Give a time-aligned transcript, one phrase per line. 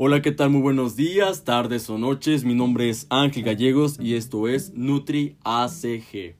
[0.00, 0.50] Hola, ¿qué tal?
[0.50, 2.44] Muy buenos días, tardes o noches.
[2.44, 6.36] Mi nombre es Ángel Gallegos y esto es Nutri ACG.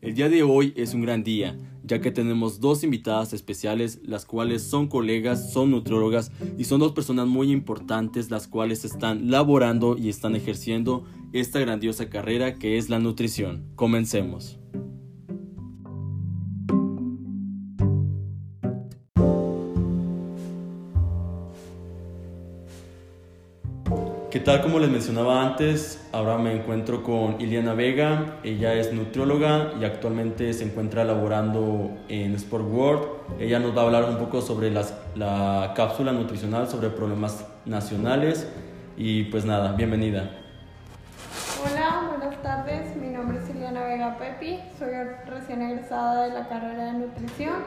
[0.00, 4.24] El día de hoy es un gran día, ya que tenemos dos invitadas especiales, las
[4.24, 9.98] cuales son colegas, son nutriólogas y son dos personas muy importantes, las cuales están laborando
[9.98, 11.04] y están ejerciendo
[11.34, 13.66] esta grandiosa carrera que es la nutrición.
[13.74, 14.58] Comencemos.
[24.46, 24.62] Tal?
[24.62, 28.36] Como les mencionaba antes, ahora me encuentro con Iliana Vega.
[28.44, 33.08] Ella es nutrióloga y actualmente se encuentra laborando en Sport World.
[33.40, 38.48] Ella nos va a hablar un poco sobre la cápsula nutricional, sobre problemas nacionales.
[38.96, 40.30] Y pues nada, bienvenida.
[41.64, 42.94] Hola, buenas tardes.
[42.94, 44.60] Mi nombre es Iliana Vega Pepi.
[44.78, 44.92] Soy
[45.28, 47.64] recién egresada de la carrera de nutrición.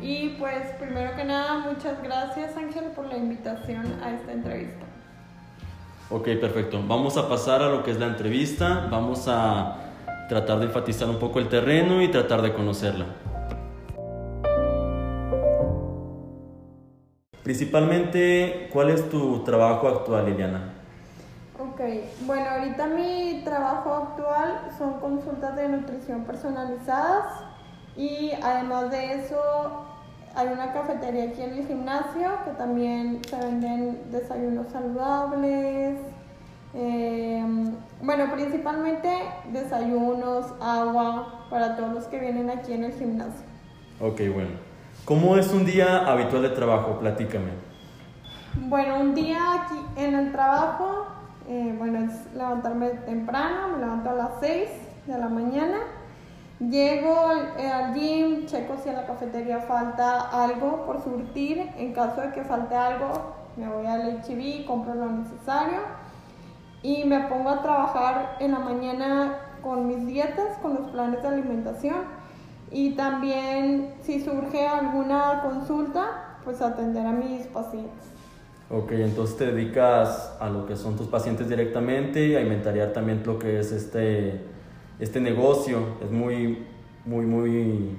[0.00, 4.91] Y pues primero que nada, muchas gracias Ángel por la invitación a esta entrevista.
[6.12, 6.78] Ok, perfecto.
[6.86, 8.86] Vamos a pasar a lo que es la entrevista.
[8.90, 9.78] Vamos a
[10.28, 13.06] tratar de enfatizar un poco el terreno y tratar de conocerla.
[17.42, 20.74] Principalmente, ¿cuál es tu trabajo actual, Liliana?
[21.58, 21.80] Ok,
[22.26, 27.24] bueno, ahorita mi trabajo actual son consultas de nutrición personalizadas
[27.96, 29.91] y además de eso
[30.34, 35.98] hay una cafetería aquí en el gimnasio que también se venden desayunos saludables.
[36.74, 37.44] Eh,
[38.00, 39.10] bueno, principalmente
[39.52, 43.46] desayunos, agua para todos los que vienen aquí en el gimnasio.
[44.00, 44.50] Ok, bueno.
[45.04, 46.98] ¿Cómo es un día habitual de trabajo?
[46.98, 47.50] Platícame.
[48.54, 51.06] Bueno, un día aquí en el trabajo,
[51.48, 54.68] eh, bueno, es levantarme temprano, me levanto a las 6
[55.06, 55.78] de la mañana
[56.70, 61.58] Llego al gym, checo si en la cafetería falta algo por surtir.
[61.76, 65.80] En caso de que falte algo, me voy al HB, compro lo necesario
[66.82, 71.28] y me pongo a trabajar en la mañana con mis dietas, con los planes de
[71.28, 71.96] alimentación
[72.70, 78.06] y también si surge alguna consulta, pues atender a mis pacientes.
[78.70, 83.22] Ok, entonces te dedicas a lo que son tus pacientes directamente y a inventariar también
[83.26, 84.40] lo que es este
[85.02, 85.80] este negocio.
[86.02, 86.64] Es muy,
[87.04, 87.98] muy, muy,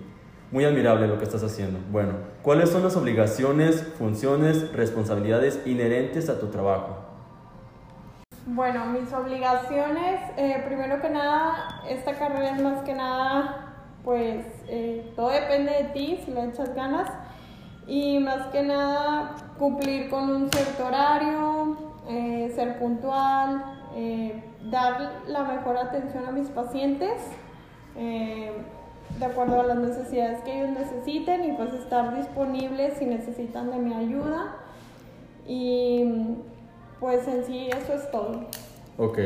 [0.51, 1.79] muy admirable lo que estás haciendo.
[1.91, 6.97] Bueno, ¿cuáles son las obligaciones, funciones, responsabilidades inherentes a tu trabajo?
[8.45, 15.11] Bueno, mis obligaciones, eh, primero que nada, esta carrera es más que nada, pues eh,
[15.15, 17.09] todo depende de ti, si le echas ganas,
[17.85, 21.77] y más que nada cumplir con un cierto horario,
[22.09, 23.63] eh, ser puntual,
[24.69, 27.13] dar la mejor atención a mis pacientes
[27.95, 28.51] eh,
[29.19, 33.77] de acuerdo a las necesidades que ellos necesiten y pues estar disponibles si necesitan de
[33.77, 34.55] mi ayuda
[35.45, 36.37] y
[36.99, 38.45] pues en sí eso es todo.
[38.97, 39.19] Ok.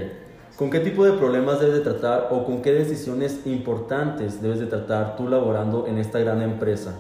[0.58, 4.66] ¿Con qué tipo de problemas debes de tratar o con qué decisiones importantes debes de
[4.66, 6.96] tratar tú laborando en esta gran empresa?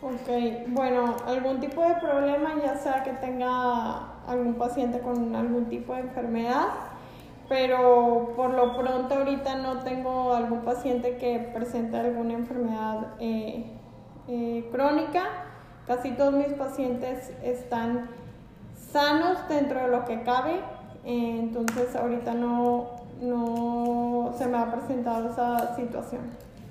[0.00, 5.94] Ok, bueno, algún tipo de problema, ya sea que tenga algún paciente con algún tipo
[5.94, 6.68] de enfermedad,
[7.52, 13.66] pero por lo pronto ahorita no tengo algún paciente que presente alguna enfermedad eh,
[14.26, 15.24] eh, crónica.
[15.86, 18.08] Casi todos mis pacientes están
[18.90, 20.60] sanos dentro de lo que cabe,
[21.04, 26.22] eh, entonces ahorita no, no se me ha presentado esa situación.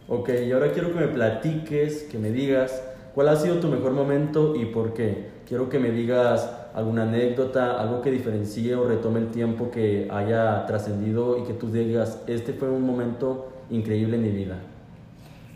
[0.08, 2.82] Ok, y ahora quiero que me platiques, que me digas
[3.14, 5.32] cuál ha sido tu mejor momento y por qué.
[5.48, 10.66] Quiero que me digas alguna anécdota, algo que diferencie o retome el tiempo que haya
[10.66, 14.56] trascendido y que tú digas, este fue un momento increíble en mi vida?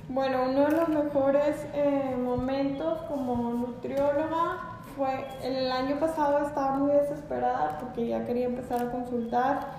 [0.08, 6.92] Bueno, uno de los mejores eh, momentos como nutrióloga fue el año pasado estaba muy
[6.92, 9.72] desesperada porque ya quería empezar a consultar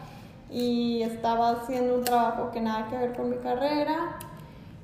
[0.50, 4.18] y estaba haciendo un trabajo que nada que ver con mi carrera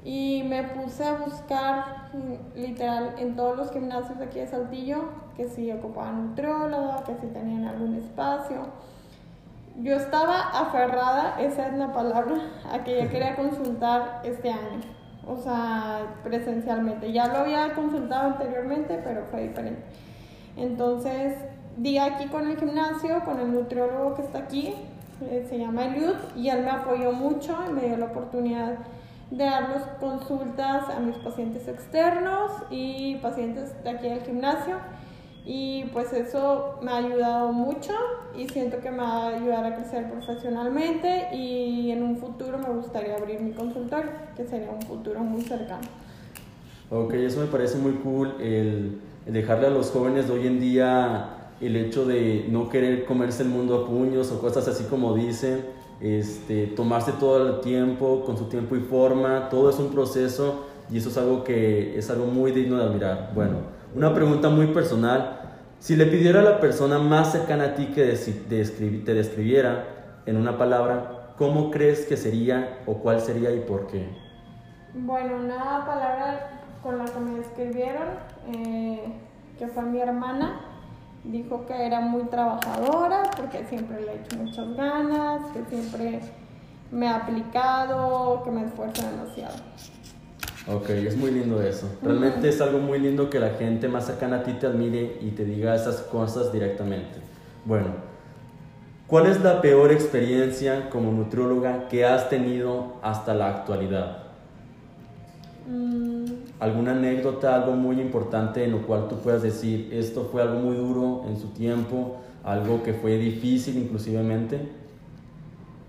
[0.04, 5.04] y me puse a buscar mm, literal en todos los gimnasios de aquí de Saltillo
[5.36, 8.66] que si ocupaban nutrióloga, que si tenían algún espacio.
[9.78, 12.36] Yo estaba aferrada, esa es la palabra,
[12.70, 14.80] a que ya quería consultar este año,
[15.26, 17.10] o sea, presencialmente.
[17.10, 19.82] Ya lo había consultado anteriormente, pero fue diferente.
[20.58, 21.38] Entonces,
[21.78, 24.74] di aquí con el gimnasio, con el nutriólogo que está aquí,
[25.22, 28.74] eh, se llama Eliud, y él me apoyó mucho y me dio la oportunidad
[29.32, 34.76] de darnos consultas a mis pacientes externos y pacientes de aquí del gimnasio.
[35.44, 37.92] Y pues eso me ha ayudado mucho
[38.36, 42.68] y siento que me va a ayudar a crecer profesionalmente y en un futuro me
[42.68, 45.88] gustaría abrir mi consultorio, que sería un futuro muy cercano.
[46.90, 51.30] Ok, eso me parece muy cool, el, dejarle a los jóvenes de hoy en día
[51.60, 55.64] el hecho de no querer comerse el mundo a puños o cosas así como dicen,
[56.02, 60.98] este, tomarse todo el tiempo con su tiempo y forma, todo es un proceso y
[60.98, 63.30] eso es algo que es algo muy digno de admirar.
[63.34, 63.58] Bueno,
[63.94, 65.38] una pregunta muy personal,
[65.78, 69.84] si le pidiera a la persona más cercana a ti que te describiera
[70.26, 74.08] en una palabra, ¿cómo crees que sería o cuál sería y por qué?
[74.94, 76.50] Bueno, una palabra
[76.82, 78.08] con la que me describieron,
[78.54, 79.12] eh,
[79.56, 80.71] que fue mi hermana,
[81.24, 86.20] dijo que era muy trabajadora porque siempre le he hecho muchas ganas, que siempre
[86.90, 89.54] me ha aplicado, que me esfuerzo demasiado.
[90.68, 91.88] Ok, es muy lindo eso.
[92.02, 95.30] Realmente es algo muy lindo que la gente más cercana a ti te admire y
[95.30, 97.18] te diga esas cosas directamente.
[97.64, 97.88] Bueno,
[99.08, 104.21] ¿cuál es la peor experiencia como nutrióloga que has tenido hasta la actualidad?
[105.68, 106.24] Mm.
[106.60, 110.76] ¿Alguna anécdota, algo muy importante en lo cual tú puedas decir, esto fue algo muy
[110.76, 114.60] duro en su tiempo, algo que fue difícil inclusivemente?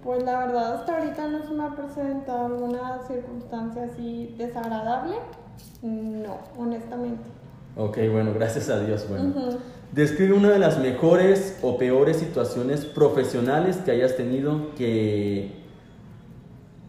[0.04, 5.16] Pues la verdad hasta ahorita no se me ha presentado alguna circunstancia así desagradable.
[5.82, 7.24] No, honestamente.
[7.76, 9.06] Ok, bueno, gracias a Dios.
[9.08, 9.34] Bueno.
[9.92, 15.52] Describe una de las mejores o peores situaciones profesionales que hayas tenido que,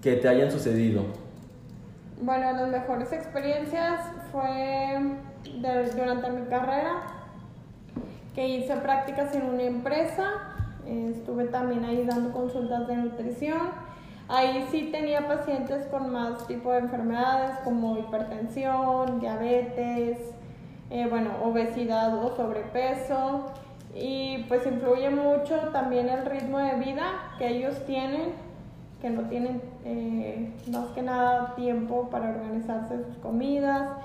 [0.00, 1.02] que te hayan sucedido.
[2.20, 4.00] Bueno, las mejores experiencias
[4.32, 5.16] fue
[5.96, 7.02] durante mi carrera,
[8.34, 10.54] que hice prácticas en una empresa
[10.86, 13.70] estuve también ahí dando consultas de nutrición.
[14.28, 20.18] Ahí sí tenía pacientes con más tipo de enfermedades como hipertensión, diabetes,
[20.90, 23.46] eh, bueno, obesidad o sobrepeso.
[23.94, 27.04] Y pues influye mucho también el ritmo de vida
[27.38, 28.32] que ellos tienen,
[29.04, 33.98] que no tienen eh, más que nada tiempo para organizarse sus comidas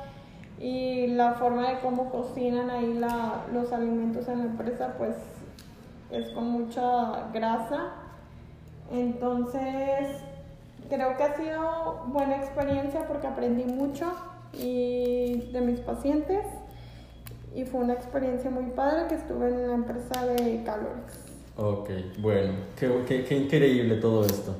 [0.59, 5.15] y la forma de cómo cocinan ahí la, los alimentos en la empresa, pues
[6.11, 7.93] es con mucha grasa.
[8.91, 10.17] Entonces,
[10.89, 14.11] creo que ha sido buena experiencia porque aprendí mucho
[14.51, 16.45] y de mis pacientes
[17.55, 21.29] y fue una experiencia muy padre que estuve en la empresa de Calorex.
[21.55, 24.57] Ok, bueno, qué, qué, increíble todo esto.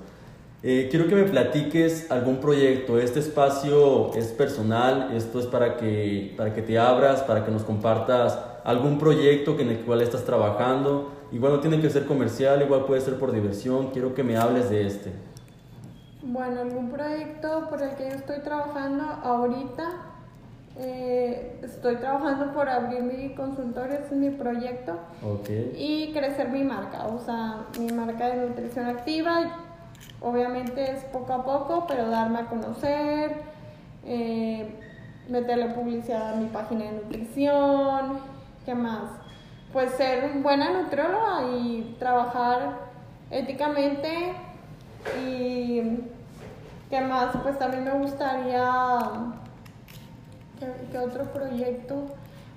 [0.62, 3.00] Eh, quiero que me platiques algún proyecto.
[3.00, 7.64] Este espacio es personal, esto es para que, para que te abras, para que nos
[7.64, 12.86] compartas algún proyecto en el cual estás trabajando Igual no tiene que ser comercial, igual
[12.86, 13.92] puede ser por diversión.
[13.92, 15.12] Quiero que me hables de este.
[16.24, 20.06] Bueno, algún proyecto por el que yo estoy trabajando ahorita.
[20.78, 24.98] Eh, estoy trabajando por abrir mi consultorio, ese es mi proyecto.
[25.22, 25.74] Okay.
[25.78, 29.69] Y crecer mi marca, o sea, mi marca de nutrición activa.
[30.22, 33.42] Obviamente es poco a poco, pero darme a conocer,
[34.06, 34.80] eh,
[35.28, 38.20] meterle publicidad a mi página de nutrición,
[38.66, 39.20] ¿qué más?
[39.72, 42.80] pues ser buena nutrióloga y trabajar
[43.30, 44.34] éticamente
[45.24, 45.82] y
[46.90, 49.00] qué más pues también me gustaría
[50.92, 52.08] ¿qué, otro proyecto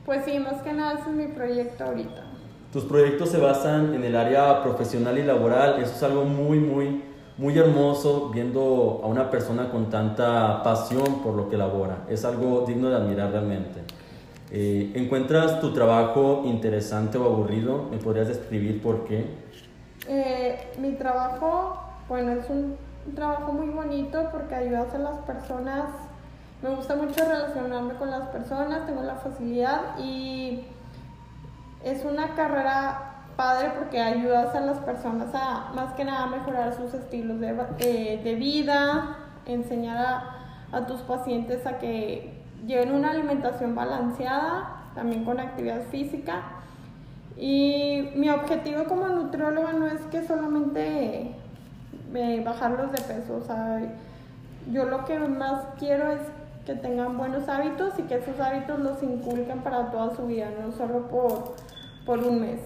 [0.06, 2.24] pues sí más que nada ese es mi proyecto ahorita.
[2.72, 7.02] Tus proyectos se basan en el área profesional y laboral eso es algo muy muy
[7.42, 12.64] muy hermoso viendo a una persona con tanta pasión por lo que labora es algo
[12.66, 13.80] digno de admirar realmente
[14.54, 17.88] eh, ¿Encuentras tu trabajo interesante o aburrido?
[17.90, 19.24] ¿Me podrías describir por qué?
[20.06, 22.76] Eh, mi trabajo, bueno, es un,
[23.14, 25.86] trabajo muy bonito porque ayudas a las personas.
[26.62, 30.66] Me gusta mucho relacionarme con las personas, tengo la facilidad y
[31.82, 36.94] es una carrera padre porque ayudas a las personas a más que nada mejorar sus
[36.94, 43.74] estilos de, eh, de vida, enseñar a, a tus pacientes a que lleven una alimentación
[43.74, 46.42] balanceada, también con actividad física.
[47.36, 51.34] Y mi objetivo como nutrióloga no es que solamente
[52.14, 53.80] eh, bajarlos de peso, o sea,
[54.70, 56.20] yo lo que más quiero es
[56.66, 60.72] que tengan buenos hábitos y que esos hábitos los inculquen para toda su vida, no
[60.72, 61.54] solo por,
[62.06, 62.60] por un mes.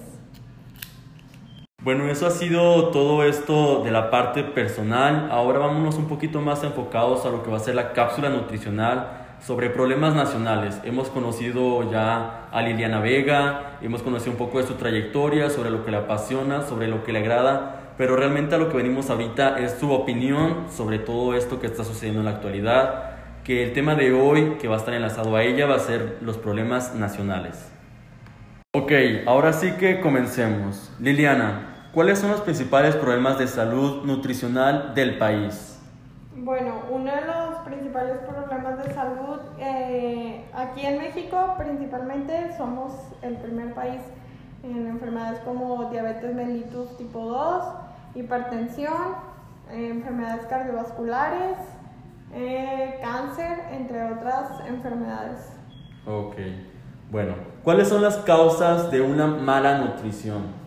[1.87, 5.29] Bueno, eso ha sido todo esto de la parte personal.
[5.31, 9.37] Ahora vámonos un poquito más enfocados a lo que va a ser la cápsula nutricional
[9.41, 10.81] sobre problemas nacionales.
[10.83, 15.85] Hemos conocido ya a Liliana Vega, hemos conocido un poco de su trayectoria, sobre lo
[15.85, 19.61] que le apasiona, sobre lo que le agrada, pero realmente a lo que venimos ahorita
[19.61, 23.11] es su opinión sobre todo esto que está sucediendo en la actualidad,
[23.45, 26.19] que el tema de hoy que va a estar enlazado a ella va a ser
[26.21, 27.71] los problemas nacionales.
[28.73, 28.93] Ok,
[29.27, 30.93] ahora sí que comencemos.
[30.99, 35.79] Liliana, ¿cuáles son los principales problemas de salud nutricional del país?
[36.37, 43.39] Bueno, uno de los principales problemas de salud eh, aquí en México principalmente somos el
[43.39, 44.03] primer país
[44.63, 47.65] en enfermedades como diabetes mellitus tipo 2,
[48.15, 49.15] hipertensión,
[49.73, 51.57] enfermedades cardiovasculares,
[52.35, 55.49] eh, cáncer, entre otras enfermedades.
[56.07, 56.35] Ok,
[57.11, 57.33] bueno,
[57.65, 60.66] ¿cuáles son las causas de una mala nutrición?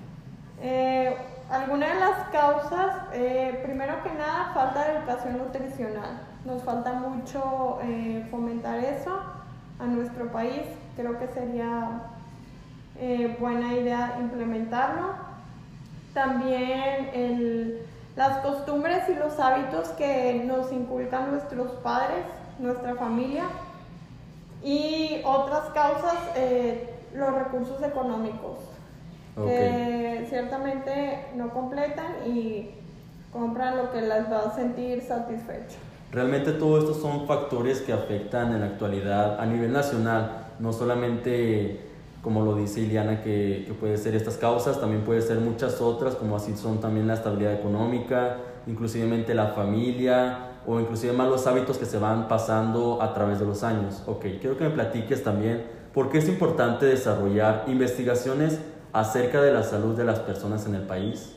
[0.61, 1.15] Eh,
[1.49, 6.21] algunas de las causas, eh, primero que nada, falta de educación nutricional.
[6.45, 9.19] Nos falta mucho eh, fomentar eso
[9.79, 10.63] a nuestro país.
[10.95, 12.01] Creo que sería
[13.39, 15.13] buena idea implementarlo.
[16.13, 17.87] También
[18.17, 22.25] las costumbres y los hábitos que nos inculcan nuestros padres,
[22.59, 23.45] nuestra familia
[24.61, 28.57] y otras causas, eh, los recursos económicos,
[29.45, 32.71] que ciertamente no completan y
[33.31, 35.77] compran lo que les va a sentir satisfecho.
[36.11, 41.89] Realmente todos estos son factores que afectan en la actualidad a nivel nacional, no solamente
[42.23, 46.15] como lo dice Iliana, que, que, puede ser estas causas, también puede ser muchas otras,
[46.15, 51.77] como así son también la estabilidad económica, inclusivemente la familia o inclusive más los hábitos
[51.77, 54.03] que se van pasando a través de los años.
[54.05, 58.59] Ok, quiero que me platiques también por qué es importante desarrollar investigaciones
[58.93, 61.35] acerca de la salud de las personas en el país.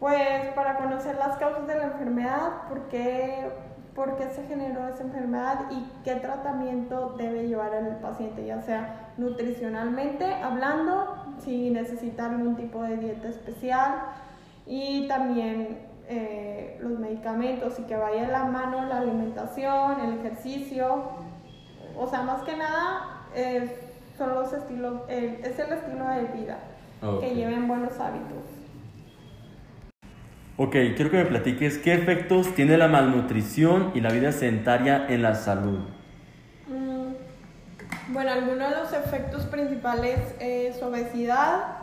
[0.00, 3.50] Pues para conocer las causas de la enfermedad, por qué
[3.96, 9.12] por qué se generó esa enfermedad y qué tratamiento debe llevar el paciente, ya sea
[9.16, 13.94] nutricionalmente hablando, si necesita algún tipo de dieta especial
[14.66, 21.04] y también eh, los medicamentos y que vaya a la mano la alimentación, el ejercicio,
[21.98, 23.24] o sea, más que nada
[24.16, 26.58] son los estilos, es el estilo de vida,
[27.20, 28.44] que lleven buenos hábitos.
[30.58, 35.20] Ok, quiero que me platiques qué efectos tiene la malnutrición y la vida sedentaria en
[35.20, 35.80] la salud.
[36.66, 41.78] Mm, bueno, algunos de los efectos principales es obesidad,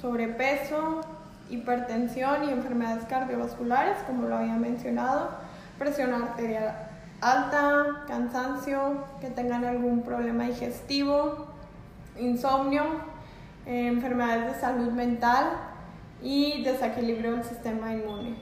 [0.00, 1.02] sobrepeso,
[1.48, 5.30] hipertensión y enfermedades cardiovasculares, como lo había mencionado,
[5.78, 6.88] presión arterial
[7.20, 11.46] alta, cansancio, que tengan algún problema digestivo,
[12.20, 12.84] insomnio,
[13.66, 15.68] enfermedades de salud mental,
[16.22, 18.34] y desequilibrio del sistema inmune.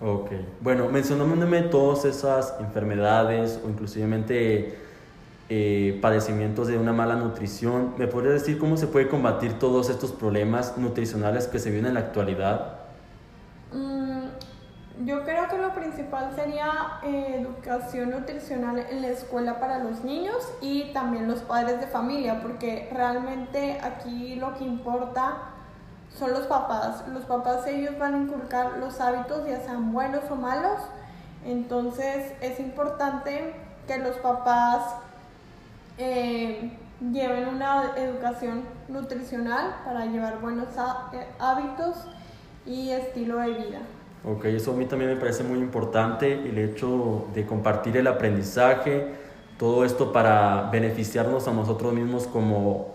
[0.00, 4.76] Ok, bueno, mencionándome todas esas enfermedades o inclusivemente
[5.48, 10.12] eh, padecimientos de una mala nutrición, ¿me podrías decir cómo se puede combatir todos estos
[10.12, 12.78] problemas nutricionales que se viven en la actualidad?
[13.72, 14.03] Mm,
[15.02, 20.36] yo creo que lo principal sería eh, educación nutricional en la escuela para los niños
[20.60, 25.38] y también los padres de familia, porque realmente aquí lo que importa
[26.16, 27.08] son los papás.
[27.08, 30.78] Los papás ellos van a inculcar los hábitos, ya sean buenos o malos.
[31.44, 33.52] Entonces es importante
[33.88, 34.94] que los papás
[35.98, 36.78] eh,
[37.12, 40.68] lleven una educación nutricional para llevar buenos
[41.12, 41.96] eh, hábitos
[42.64, 43.80] y estilo de vida.
[44.26, 49.08] Ok, eso a mí también me parece muy importante, el hecho de compartir el aprendizaje,
[49.58, 52.94] todo esto para beneficiarnos a nosotros mismos como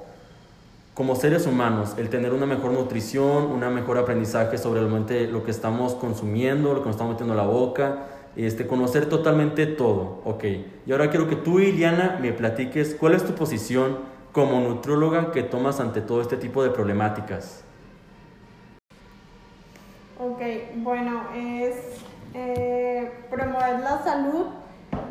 [1.00, 5.94] como seres humanos, el tener una mejor nutrición, un mejor aprendizaje sobre lo que estamos
[5.94, 10.20] consumiendo, lo que nos estamos metiendo a la boca, este, conocer totalmente todo.
[10.26, 10.44] Ok,
[10.86, 14.00] y ahora quiero que tú, Iliana, me platiques cuál es tu posición
[14.34, 17.64] como nutrióloga que tomas ante todo este tipo de problemáticas.
[20.40, 20.46] Ok,
[20.78, 21.76] bueno, es
[22.34, 24.46] eh, promover la salud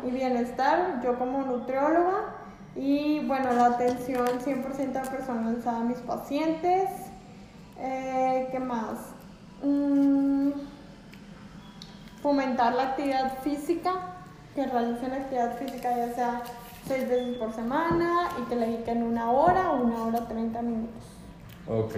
[0.03, 1.03] y bienestar.
[1.03, 2.33] Yo como nutrióloga
[2.75, 6.89] y bueno, la atención 100% personalizada a mis pacientes.
[7.77, 9.13] Eh, ¿Qué más?
[9.61, 10.49] Mm,
[12.23, 13.91] fomentar la actividad física,
[14.55, 16.41] que realicen actividad física ya sea
[16.87, 21.03] seis veces por semana y que le dediquen una hora o una hora 30 minutos.
[21.67, 21.97] Ok,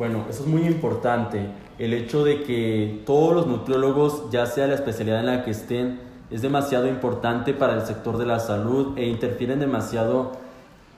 [0.00, 1.50] bueno, eso es muy importante.
[1.78, 6.00] El hecho de que todos los nutriólogos, ya sea la especialidad en la que estén,
[6.30, 10.32] es demasiado importante para el sector de la salud e interfieren demasiado,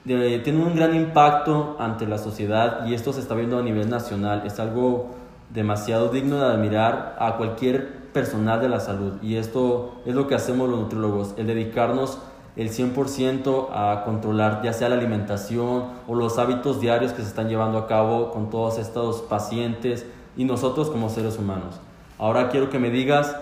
[0.05, 4.43] tienen un gran impacto ante la sociedad y esto se está viendo a nivel nacional.
[4.45, 5.09] Es algo
[5.53, 10.35] demasiado digno de admirar a cualquier personal de la salud y esto es lo que
[10.35, 12.19] hacemos los nutriólogos, el dedicarnos
[12.55, 17.49] el 100% a controlar ya sea la alimentación o los hábitos diarios que se están
[17.49, 20.05] llevando a cabo con todos estos pacientes
[20.37, 21.79] y nosotros como seres humanos.
[22.19, 23.35] Ahora quiero que me digas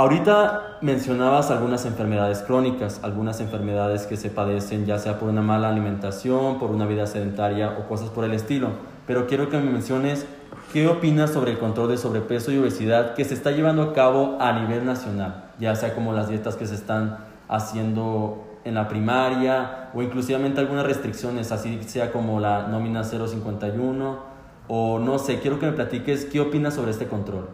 [0.00, 5.70] Ahorita mencionabas algunas enfermedades crónicas, algunas enfermedades que se padecen ya sea por una mala
[5.70, 8.68] alimentación, por una vida sedentaria o cosas por el estilo.
[9.08, 10.24] Pero quiero que me menciones
[10.72, 14.36] qué opinas sobre el control de sobrepeso y obesidad que se está llevando a cabo
[14.38, 19.90] a nivel nacional, ya sea como las dietas que se están haciendo en la primaria
[19.94, 24.18] o inclusivamente algunas restricciones, así sea como la nómina 051
[24.68, 27.48] O no sé, quiero que me platiques qué opinas sobre este control.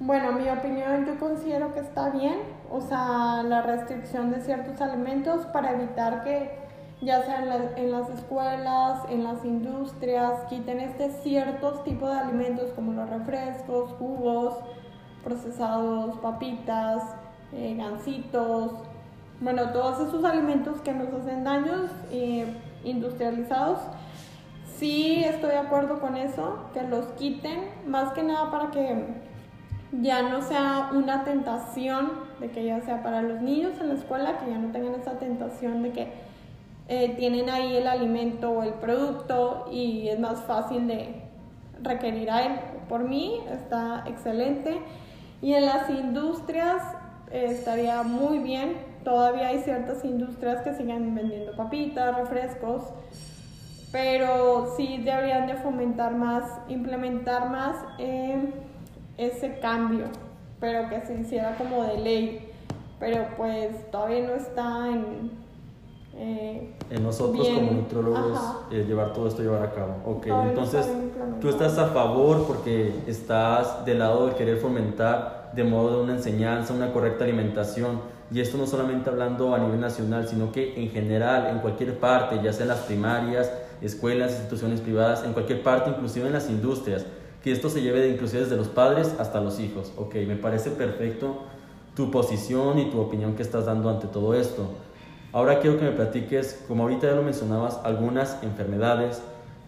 [0.00, 2.38] Bueno, mi opinión yo considero que está bien,
[2.70, 6.58] o sea, la restricción de ciertos alimentos para evitar que
[7.02, 7.40] ya sea
[7.76, 13.92] en, las escuelas, en las industrias, quiten este ciertos tipos de alimentos como los refrescos,
[13.92, 14.54] jugos,
[15.22, 17.02] procesados, papitas,
[17.52, 18.72] eh, gancitos,
[19.40, 22.46] bueno, todos esos alimentos que nos hacen daños eh,
[22.84, 23.78] industrializados.
[24.76, 29.04] Sí estoy de acuerdo con eso, que los quiten, más que nada para que
[29.92, 34.38] ya no sea una tentación de que ya sea para los niños en la escuela,
[34.38, 36.12] que ya no tengan esa tentación de que
[36.88, 41.22] eh, tienen ahí el alimento o el producto y es más fácil de
[41.82, 42.60] requerir a él.
[42.88, 44.78] Por mí está excelente.
[45.42, 46.82] Y en las industrias
[47.30, 48.76] eh, estaría muy bien.
[49.04, 52.84] Todavía hay ciertas industrias que siguen vendiendo papitas, refrescos,
[53.92, 58.52] pero sí deberían de fomentar más, implementar más eh,
[59.16, 60.06] ese cambio,
[60.60, 62.46] pero que se hiciera como de ley.
[62.98, 65.30] Pero pues todavía no está en,
[66.14, 68.38] eh, en nosotros como nutrólogos
[68.70, 69.94] eh, llevar todo esto llevar a cabo.
[70.04, 70.86] Ok, entonces
[71.40, 76.12] tú estás a favor porque estás del lado de querer fomentar de modo de una
[76.14, 78.00] enseñanza, una correcta alimentación.
[78.32, 82.40] Y esto no solamente hablando a nivel nacional, sino que en general, en cualquier parte,
[82.42, 87.06] ya sea las primarias, escuelas, instituciones privadas, en cualquier parte, inclusive en las industrias,
[87.42, 89.92] que esto se lleve de inclusive desde los padres hasta los hijos.
[89.96, 91.38] Ok, me parece perfecto
[91.94, 94.68] tu posición y tu opinión que estás dando ante todo esto.
[95.32, 99.22] Ahora quiero que me platiques, como ahorita ya lo mencionabas, algunas enfermedades.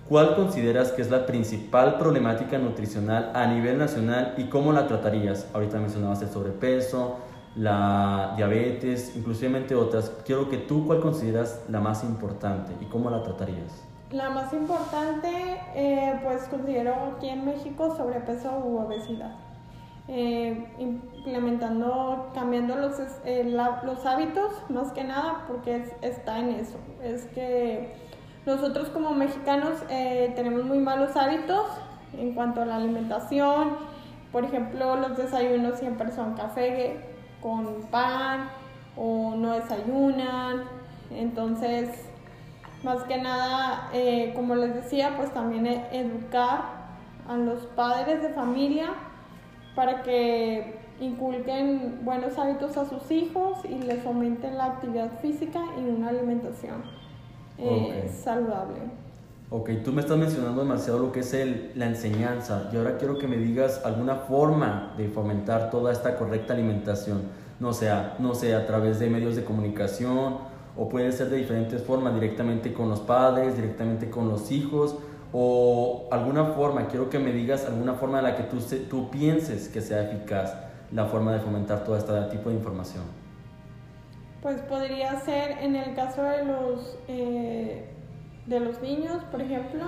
[0.09, 5.49] ¿Cuál consideras que es la principal problemática nutricional a nivel nacional y cómo la tratarías?
[5.55, 7.19] Ahorita mencionabas el sobrepeso,
[7.55, 10.11] la diabetes, inclusive otras.
[10.25, 13.85] Quiero que tú, ¿cuál consideras la más importante y cómo la tratarías?
[14.11, 15.31] La más importante,
[15.75, 19.37] eh, pues considero aquí en México sobrepeso u obesidad.
[20.09, 26.77] Eh, implementando, cambiando los, eh, los hábitos, más que nada, porque está en eso.
[27.03, 27.95] Es que
[28.47, 31.67] nosotros como mexicanos eh, tenemos muy malos hábitos
[32.17, 33.77] en cuanto a la alimentación.
[34.33, 37.01] Por ejemplo, los desayunos siempre son café
[37.41, 38.49] con pan
[38.97, 40.65] o no desayunan.
[41.11, 41.91] Entonces,
[42.83, 43.91] más que nada,
[44.35, 46.83] como les decía, pues también educar
[47.29, 48.89] a los padres de familia
[49.75, 55.89] para que inculquen buenos hábitos a sus hijos y les fomenten la actividad física y
[55.89, 56.83] una alimentación
[57.59, 59.03] eh, saludable.
[59.51, 63.19] Ok, tú me estás mencionando demasiado lo que es el, la enseñanza y ahora quiero
[63.19, 67.25] que me digas alguna forma de fomentar toda esta correcta alimentación,
[67.61, 70.39] no sea, no sea a través de medios de comunicación
[70.75, 74.97] o puede ser de diferentes formas, directamente con los padres, directamente con los hijos
[75.35, 78.57] o alguna forma, quiero que me digas alguna forma en la que tú,
[78.89, 80.55] tú pienses que sea eficaz
[80.93, 83.22] la forma de fomentar todo este tipo de información.
[84.43, 87.89] Pues podría ser en el caso de los, eh,
[88.47, 89.85] de los niños, por ejemplo,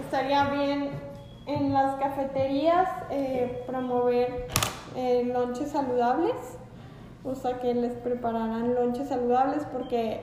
[0.00, 0.90] estaría bien
[1.46, 4.46] en las cafeterías eh, promover
[4.94, 6.36] eh, lonches saludables,
[7.24, 10.20] o sea que les prepararan lonches saludables porque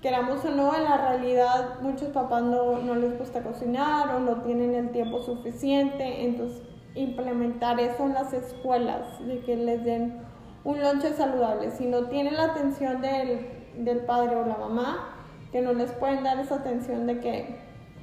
[0.00, 4.42] queramos o no, en la realidad muchos papás no, no les gusta cocinar o no
[4.42, 6.62] tienen el tiempo suficiente, entonces
[6.94, 10.25] implementar eso en las escuelas, de que les den
[10.66, 11.70] un lonche saludable.
[11.70, 13.46] Si no tienen la atención del,
[13.78, 15.14] del padre o la mamá,
[15.52, 17.56] que no les pueden dar esa atención de que,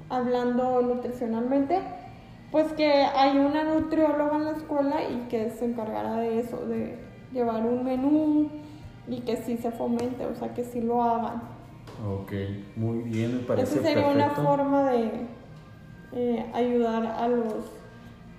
[0.09, 1.81] hablando nutricionalmente,
[2.51, 6.97] pues que hay una nutrióloga en la escuela y que se encargará de eso, de
[7.33, 8.49] llevar un menú
[9.09, 11.41] y que sí se fomente, o sea, que sí lo hagan.
[12.07, 12.31] Ok,
[12.77, 15.27] muy bien, me parece Esa sería una forma de
[16.13, 17.53] eh, ayudar a los,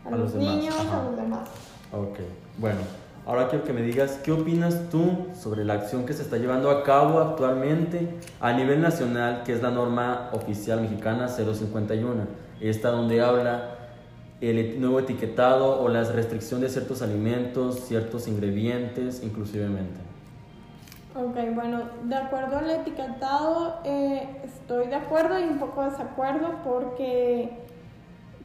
[0.07, 1.51] a, los, niños, a los demás.
[1.93, 2.21] Ok,
[2.57, 2.81] bueno,
[3.27, 6.71] ahora quiero que me digas qué opinas tú sobre la acción que se está llevando
[6.71, 8.09] a cabo actualmente
[8.41, 12.27] a nivel nacional, que es la norma oficial mexicana 051,
[12.61, 13.75] esta donde habla
[14.41, 20.01] el nuevo etiquetado o la restricción de ciertos alimentos, ciertos ingredientes, inclusivemente.
[21.17, 26.57] Ok, bueno, de acuerdo al etiquetado, eh, estoy de acuerdo y un poco de desacuerdo
[26.65, 27.64] porque,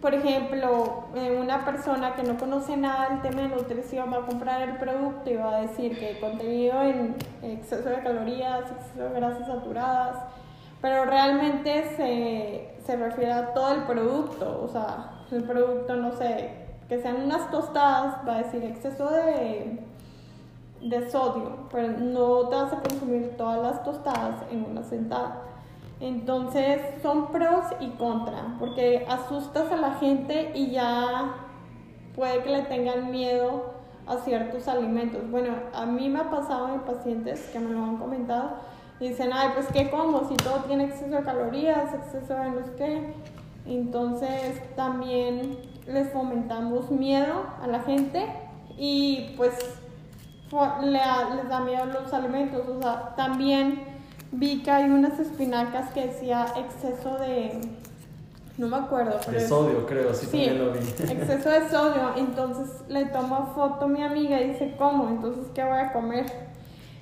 [0.02, 4.26] por ejemplo, eh, una persona que no conoce nada del tema de nutrición va a
[4.26, 9.20] comprar el producto y va a decir que contenido en exceso de calorías, exceso de
[9.20, 10.18] grasas saturadas,
[10.82, 16.50] pero realmente se, se refiere a todo el producto, o sea, el producto, no sé,
[16.88, 19.80] que sean unas tostadas, va a decir exceso de
[20.82, 25.42] de sodio, pero no te vas a consumir todas las tostadas en una sentada.
[26.00, 31.36] Entonces son pros y contra, porque asustas a la gente y ya
[32.16, 33.74] puede que le tengan miedo
[34.08, 35.30] a ciertos alimentos.
[35.30, 38.54] Bueno, a mí me ha pasado en pacientes que me lo han comentado
[39.00, 42.64] y dicen, ay, pues qué como, si todo tiene exceso de calorías, exceso de no
[42.64, 43.14] sé qué.
[43.66, 48.26] Entonces también les fomentamos miedo a la gente
[48.78, 49.54] y pues
[50.82, 52.68] les da miedo los alimentos.
[52.68, 53.88] O sea, también
[54.32, 57.62] vi que hay unas espinacas que decía exceso de
[58.60, 59.18] no me acuerdo.
[59.32, 60.80] de sodio, creo, sí, también lo vi.
[61.10, 62.12] exceso de sodio.
[62.18, 65.08] Entonces le tomo foto a mi amiga y dice, ¿cómo?
[65.08, 66.26] Entonces, ¿qué voy a comer?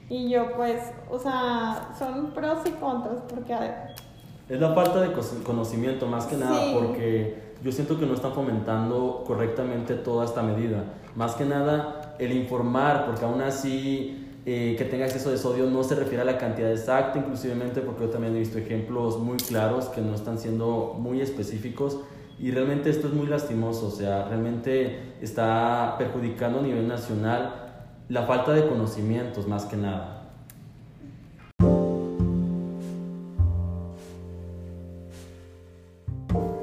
[0.07, 3.55] Y yo, pues, o sea, son pros y contras, porque...
[4.47, 5.11] Es la falta de
[5.43, 10.83] conocimiento, más que nada, porque yo siento que no están fomentando correctamente toda esta medida.
[11.15, 15.83] Más que nada, el informar, porque aún así eh, que tenga exceso de sodio no
[15.83, 19.87] se refiere a la cantidad exacta, inclusivemente porque yo también he visto ejemplos muy claros
[19.89, 21.99] que no están siendo muy específicos
[22.39, 27.55] y realmente esto es muy lastimoso, o sea, realmente está perjudicando a nivel nacional
[28.07, 30.29] la falta de conocimientos más que nada.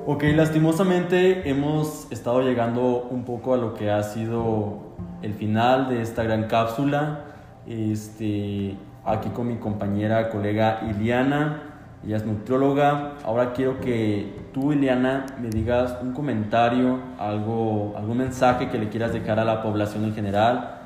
[0.07, 4.79] Ok, lastimosamente hemos estado llegando un poco a lo que ha sido
[5.21, 7.33] el final de esta gran cápsula
[7.67, 11.63] este, aquí con mi compañera, colega Iliana,
[12.05, 13.15] ella es nutrióloga.
[13.25, 19.13] Ahora quiero que tú, Iliana, me digas un comentario, algo, algún mensaje que le quieras
[19.13, 20.81] dejar a la población en general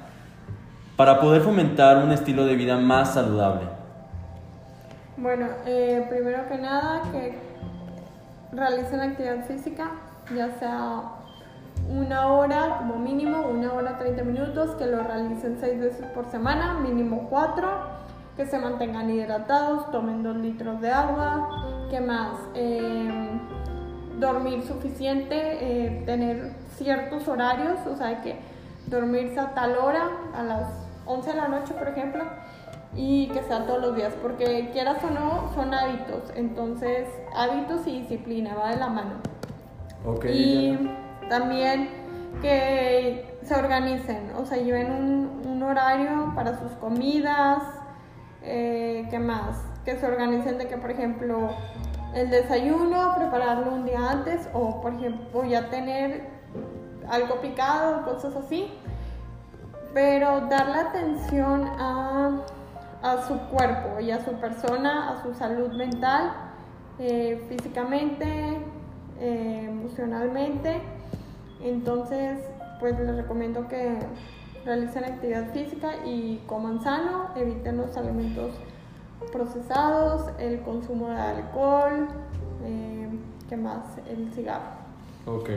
[0.96, 3.66] para poder fomentar un estilo de vida más saludable.
[5.16, 7.38] Bueno, eh, primero que nada, que
[8.52, 9.90] realicen actividad física,
[10.34, 11.17] ya sea
[11.88, 16.74] una hora como mínimo, una hora 30 minutos, que lo realicen seis veces por semana,
[16.74, 17.68] mínimo cuatro,
[18.36, 22.38] que se mantengan hidratados, tomen dos litros de agua, ¿qué más?
[22.54, 23.40] Em,
[24.20, 28.38] dormir suficiente, eh, tener ciertos horarios, o sea, que
[28.86, 30.68] dormirse a tal hora, a las
[31.06, 32.24] 11 de la noche, por ejemplo,
[32.94, 38.00] y que sea todos los días, porque quieras o no, son hábitos, entonces hábitos y
[38.00, 39.14] disciplina, va de la mano.
[40.04, 41.90] Okay, también
[42.40, 47.62] que se organicen, o sea, lleven un, horario para sus comidas,
[48.42, 49.60] eh, ¿qué más?
[49.84, 51.50] Que se organicen de que, por ejemplo,
[52.14, 56.30] el desayuno, prepararlo un día antes, o por ejemplo, ya tener
[57.10, 58.72] algo picado, cosas así,
[59.92, 62.44] pero darle atención a,
[63.26, 66.32] su cuerpo y a su persona, a su salud mental,
[66.98, 68.58] eh, físicamente,
[69.20, 70.80] eh, emocionalmente
[71.62, 72.38] entonces,
[72.80, 73.98] pues les recomiendo que
[74.64, 78.52] realicen actividad física y coman sano, eviten los alimentos
[79.32, 82.08] procesados, el consumo de alcohol,
[82.64, 83.08] eh,
[83.48, 83.84] ¿qué más?
[84.08, 84.78] El cigarro.
[85.26, 85.50] Ok.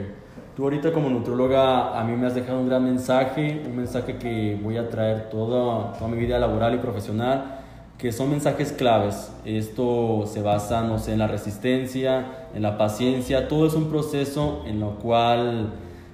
[0.56, 4.58] Tú ahorita como nutróloga a mí me has dejado un gran mensaje, un mensaje que
[4.62, 7.60] voy a traer toda, toda mi vida laboral y profesional,
[7.96, 9.32] que son mensajes claves.
[9.44, 14.62] Esto se basa, no sé, en la resistencia, en la paciencia, todo es un proceso
[14.66, 15.72] en lo cual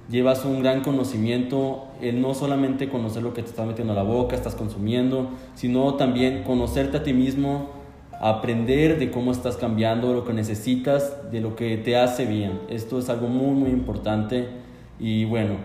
[0.09, 4.03] llevas un gran conocimiento, en no solamente conocer lo que te estás metiendo a la
[4.03, 7.69] boca, estás consumiendo, sino también conocerte a ti mismo,
[8.19, 12.59] aprender de cómo estás cambiando, lo que necesitas, de lo que te hace bien.
[12.69, 14.47] Esto es algo muy, muy importante.
[14.99, 15.55] Y bueno,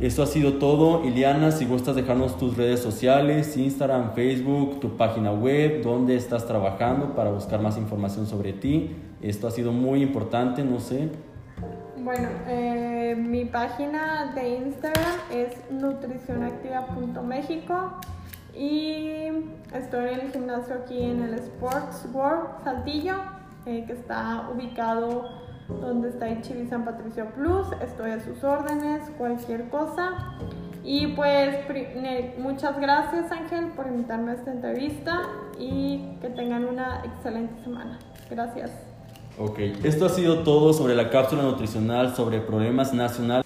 [0.00, 1.04] esto ha sido todo.
[1.04, 7.14] Iliana, si gustas dejarnos tus redes sociales, Instagram, Facebook, tu página web, dónde estás trabajando
[7.16, 8.90] para buscar más información sobre ti.
[9.22, 11.08] Esto ha sido muy importante, no sé.
[12.06, 17.94] Bueno, eh, mi página de Instagram es nutricionactiva.mexico
[18.54, 19.08] y
[19.74, 23.16] estoy en el gimnasio aquí en el Sports World Saltillo,
[23.66, 25.28] eh, que está ubicado
[25.68, 27.66] donde está Chibi San Patricio Plus.
[27.82, 30.12] Estoy a sus órdenes, cualquier cosa.
[30.84, 31.56] Y pues
[32.38, 35.22] muchas gracias Ángel por invitarme a esta entrevista
[35.58, 37.98] y que tengan una excelente semana.
[38.30, 38.95] Gracias.
[39.38, 43.45] Ok, esto ha sido todo sobre la cápsula nutricional sobre problemas nacionales.